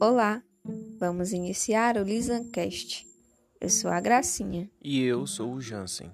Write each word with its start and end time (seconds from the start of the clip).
Olá, 0.00 0.40
vamos 1.00 1.32
iniciar 1.32 1.96
o 1.96 2.04
Lisancast. 2.04 3.04
Eu 3.60 3.68
sou 3.68 3.90
a 3.90 3.98
Gracinha. 4.00 4.70
E 4.80 5.02
eu 5.02 5.26
sou 5.26 5.54
o 5.54 5.60
Jansen. 5.60 6.12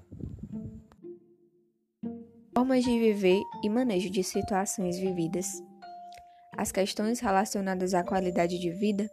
Formas 2.54 2.82
de 2.82 2.98
viver 2.98 3.42
e 3.62 3.68
manejo 3.68 4.08
de 4.08 4.24
situações 4.24 4.98
vividas. 4.98 5.62
As 6.56 6.72
questões 6.72 7.20
relacionadas 7.20 7.92
à 7.92 8.02
qualidade 8.02 8.58
de 8.58 8.70
vida 8.70 9.06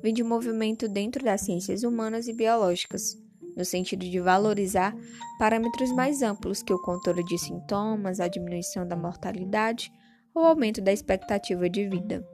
vêm 0.00 0.14
de 0.14 0.22
um 0.22 0.28
movimento 0.28 0.88
dentro 0.88 1.24
das 1.24 1.40
ciências 1.40 1.82
humanas 1.82 2.28
e 2.28 2.32
biológicas, 2.32 3.16
no 3.56 3.64
sentido 3.64 4.08
de 4.08 4.20
valorizar 4.20 4.94
parâmetros 5.36 5.92
mais 5.96 6.22
amplos 6.22 6.62
que 6.62 6.72
o 6.72 6.80
controle 6.80 7.24
de 7.24 7.36
sintomas, 7.38 8.20
a 8.20 8.28
diminuição 8.28 8.86
da 8.86 8.94
mortalidade 8.94 9.90
ou 10.32 10.44
aumento 10.44 10.80
da 10.80 10.92
expectativa 10.92 11.68
de 11.68 11.88
vida. 11.88 12.24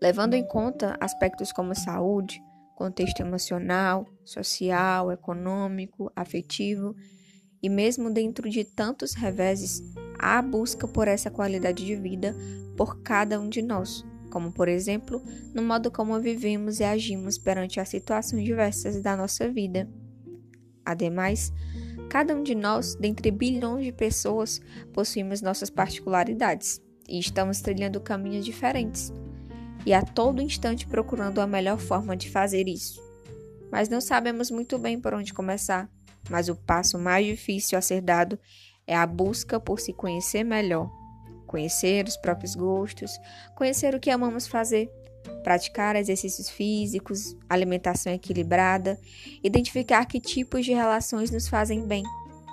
Levando 0.00 0.34
em 0.34 0.46
conta 0.46 0.96
aspectos 1.00 1.52
como 1.52 1.74
saúde, 1.74 2.42
contexto 2.74 3.20
emocional, 3.20 4.06
social, 4.24 5.10
econômico, 5.10 6.12
afetivo 6.14 6.94
e 7.62 7.68
mesmo 7.70 8.10
dentro 8.10 8.48
de 8.50 8.62
tantos 8.62 9.14
reveses, 9.14 9.82
há 10.18 10.38
a 10.38 10.42
busca 10.42 10.86
por 10.86 11.08
essa 11.08 11.30
qualidade 11.30 11.84
de 11.84 11.96
vida 11.96 12.36
por 12.76 13.02
cada 13.02 13.40
um 13.40 13.48
de 13.48 13.62
nós, 13.62 14.04
como 14.30 14.52
por 14.52 14.68
exemplo, 14.68 15.22
no 15.54 15.62
modo 15.62 15.90
como 15.90 16.20
vivemos 16.20 16.78
e 16.78 16.84
agimos 16.84 17.38
perante 17.38 17.80
as 17.80 17.88
situações 17.88 18.44
diversas 18.44 19.00
da 19.00 19.16
nossa 19.16 19.50
vida. 19.50 19.88
Ademais, 20.84 21.50
cada 22.10 22.36
um 22.36 22.42
de 22.42 22.54
nós, 22.54 22.94
dentre 22.96 23.30
bilhões 23.30 23.86
de 23.86 23.92
pessoas, 23.92 24.60
possuímos 24.92 25.40
nossas 25.40 25.70
particularidades 25.70 26.82
e 27.08 27.18
estamos 27.18 27.62
trilhando 27.62 27.98
caminhos 27.98 28.44
diferentes 28.44 29.10
e 29.86 29.94
a 29.94 30.02
todo 30.02 30.42
instante 30.42 30.84
procurando 30.84 31.40
a 31.40 31.46
melhor 31.46 31.78
forma 31.78 32.16
de 32.16 32.28
fazer 32.28 32.66
isso. 32.66 33.00
Mas 33.70 33.88
não 33.88 34.00
sabemos 34.00 34.50
muito 34.50 34.76
bem 34.78 35.00
por 35.00 35.14
onde 35.14 35.32
começar. 35.32 35.88
Mas 36.28 36.48
o 36.48 36.56
passo 36.56 36.98
mais 36.98 37.24
difícil 37.24 37.78
a 37.78 37.80
ser 37.80 38.00
dado 38.00 38.36
é 38.84 38.96
a 38.96 39.06
busca 39.06 39.60
por 39.60 39.78
se 39.78 39.92
conhecer 39.92 40.42
melhor, 40.42 40.90
conhecer 41.46 42.04
os 42.06 42.16
próprios 42.16 42.56
gostos, 42.56 43.12
conhecer 43.54 43.94
o 43.94 44.00
que 44.00 44.10
amamos 44.10 44.48
fazer, 44.48 44.90
praticar 45.44 45.94
exercícios 45.94 46.50
físicos, 46.50 47.36
alimentação 47.48 48.12
equilibrada, 48.12 48.98
identificar 49.42 50.04
que 50.06 50.18
tipos 50.18 50.64
de 50.64 50.72
relações 50.72 51.30
nos 51.30 51.46
fazem 51.46 51.86
bem, 51.86 52.02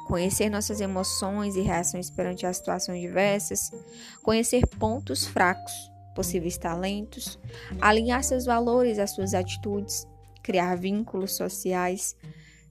conhecer 0.08 0.52
nossas 0.52 0.82
emoções 0.82 1.56
e 1.56 1.62
reações 1.62 2.12
perante 2.12 2.46
as 2.46 2.58
situações 2.58 3.02
diversas, 3.02 3.72
conhecer 4.22 4.68
pontos 4.68 5.26
fracos 5.26 5.93
possíveis 6.14 6.58
talentos, 6.58 7.40
alinhar 7.82 8.24
seus 8.24 8.46
valores 8.46 9.00
às 9.00 9.12
suas 9.12 9.34
atitudes, 9.34 10.08
criar 10.42 10.76
vínculos 10.76 11.36
sociais. 11.36 12.16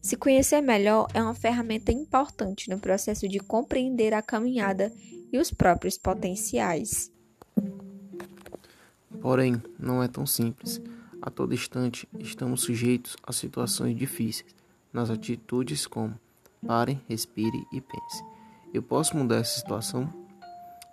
Se 0.01 0.17
conhecer 0.17 0.61
melhor 0.61 1.07
é 1.15 1.23
uma 1.23 1.35
ferramenta 1.35 1.93
importante 1.93 2.69
no 2.69 2.79
processo 2.79 3.29
de 3.29 3.39
compreender 3.39 4.13
a 4.15 4.23
caminhada 4.23 4.93
e 5.33 5.39
os 5.39 5.51
próprios 5.51 5.97
potenciais. 5.97 7.11
Porém, 9.20 9.63
não 9.79 10.03
é 10.03 10.09
tão 10.09 10.27
simples. 10.27 10.83
A 11.20 11.31
todo 11.31 11.55
instante 11.55 12.09
estamos 12.19 12.63
sujeitos 12.63 13.17
a 13.25 13.33
situações 13.33 13.97
difíceis, 13.97 14.53
nas 14.93 15.09
atitudes 15.09 15.87
como 15.87 16.19
pare, 16.67 17.01
respire 17.09 17.65
e 17.73 17.81
pense. 17.81 18.25
Eu 18.75 18.83
posso 18.83 19.17
mudar 19.17 19.37
essa 19.37 19.61
situação? 19.61 20.13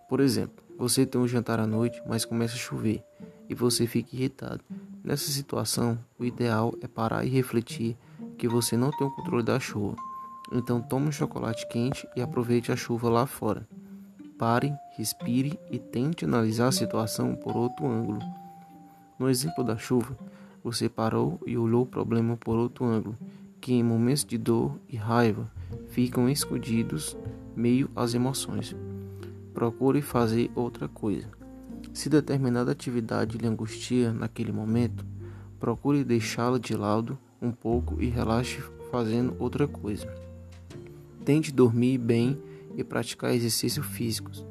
Por 0.07 0.19
exemplo, 0.19 0.63
você 0.79 1.05
tem 1.05 1.19
um 1.19 1.27
jantar 1.27 1.59
à 1.59 1.67
noite, 1.67 2.01
mas 2.07 2.23
começa 2.23 2.53
a 2.53 2.57
chover 2.57 3.03
e 3.49 3.53
você 3.53 3.85
fica 3.85 4.15
irritado. 4.15 4.63
Nessa 5.03 5.29
situação, 5.29 5.99
o 6.17 6.23
ideal 6.23 6.73
é 6.81 6.87
parar 6.87 7.25
e 7.25 7.29
refletir 7.29 7.97
que 8.37 8.47
você 8.47 8.77
não 8.77 8.89
tem 8.89 9.05
o 9.05 9.11
controle 9.11 9.43
da 9.43 9.59
chuva. 9.59 9.97
Então 10.53 10.81
tome 10.81 11.09
um 11.09 11.11
chocolate 11.11 11.67
quente 11.67 12.07
e 12.15 12.21
aproveite 12.21 12.71
a 12.71 12.77
chuva 12.77 13.09
lá 13.09 13.25
fora. 13.25 13.67
Pare, 14.37 14.73
respire 14.97 15.59
e 15.69 15.77
tente 15.77 16.23
analisar 16.23 16.69
a 16.69 16.71
situação 16.71 17.35
por 17.35 17.57
outro 17.57 17.85
ângulo. 17.85 18.21
No 19.19 19.29
exemplo 19.29 19.65
da 19.65 19.77
chuva, 19.77 20.17
você 20.63 20.87
parou 20.87 21.41
e 21.45 21.57
olhou 21.57 21.83
o 21.83 21.87
problema 21.87 22.37
por 22.37 22.55
outro 22.55 22.85
ângulo, 22.85 23.17
que 23.59 23.73
em 23.73 23.83
momentos 23.83 24.23
de 24.23 24.37
dor 24.37 24.79
e 24.87 24.95
raiva 24.95 25.51
ficam 25.89 26.29
escondidos 26.29 27.17
meio 27.53 27.91
às 27.93 28.13
emoções 28.13 28.73
procure 29.53 30.01
fazer 30.01 30.51
outra 30.55 30.87
coisa. 30.87 31.27
Se 31.93 32.09
determinada 32.09 32.71
atividade 32.71 33.37
lhe 33.37 33.47
angustia 33.47 34.13
naquele 34.13 34.51
momento, 34.51 35.05
procure 35.59 36.03
deixá-la 36.03 36.57
de 36.57 36.75
lado 36.75 37.17
um 37.41 37.51
pouco 37.51 38.01
e 38.01 38.07
relaxe 38.07 38.61
fazendo 38.91 39.35
outra 39.39 39.67
coisa. 39.67 40.07
Tente 41.23 41.51
dormir 41.51 41.97
bem 41.97 42.41
e 42.75 42.83
praticar 42.83 43.33
exercícios 43.33 43.85
físicos. 43.85 44.45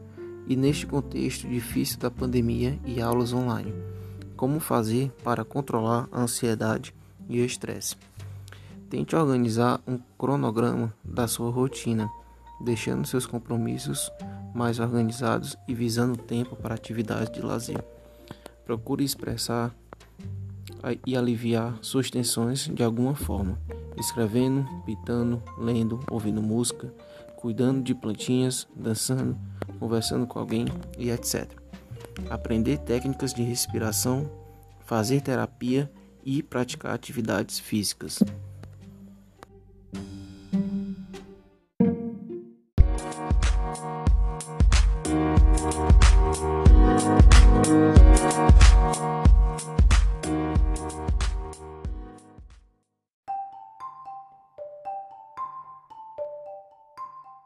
E 0.47 0.57
neste 0.57 0.87
contexto 0.87 1.47
difícil 1.47 1.99
da 1.99 2.11
pandemia 2.11 2.79
e 2.87 3.03
aulas 3.03 3.33
online, 3.33 3.73
como 4.37 4.61
fazer 4.61 5.11
para 5.23 5.45
controlar 5.45 6.09
a 6.11 6.23
ansiedade 6.23 6.95
e 7.29 7.41
o 7.41 7.45
estresse? 7.45 7.97
Tente 8.89 9.15
organizar 9.15 9.81
um 9.87 9.99
cronograma 10.17 10.95
da 11.05 11.29
sua 11.29 11.51
rotina, 11.51 12.09
deixando 12.61 13.07
seus 13.07 13.27
compromissos 13.27 14.11
mais 14.59 14.81
organizados 14.81 15.57
e 15.69 15.73
visando 15.73 16.19
tempo 16.19 16.57
para 16.57 16.75
atividades 16.75 17.31
de 17.31 17.41
lazer. 17.41 17.81
Procure 18.65 19.05
expressar 19.05 19.73
e 21.07 21.17
aliviar 21.17 21.79
suas 21.81 22.11
tensões 22.11 22.67
de 22.67 22.83
alguma 22.83 23.15
forma, 23.15 23.57
escrevendo, 23.97 24.67
pitando, 24.85 25.41
lendo, 25.57 26.01
ouvindo 26.11 26.43
música, 26.43 26.93
cuidando 27.37 27.83
de 27.83 27.95
plantinhas, 27.95 28.67
dançando, 28.75 29.39
conversando 29.79 30.27
com 30.27 30.41
alguém 30.41 30.67
e 30.99 31.09
etc. 31.11 31.49
Aprender 32.29 32.79
técnicas 32.79 33.33
de 33.33 33.45
respiração, 33.45 34.29
fazer 34.85 35.21
terapia 35.21 35.89
e 36.25 36.43
praticar 36.43 36.93
atividades 36.95 37.61
físicas. 37.61 38.19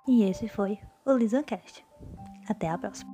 E 0.06 0.24
esse 0.24 0.46
foi 0.48 0.78
o 1.06 1.16
Lisancast. 1.16 1.84
Até 2.48 2.68
a 2.68 2.76
próxima. 2.76 3.11